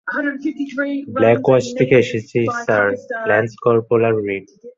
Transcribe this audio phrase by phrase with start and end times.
[1.15, 2.87] Black Watch থেকে এসেছি sir,
[3.29, 4.45] lance corporal read.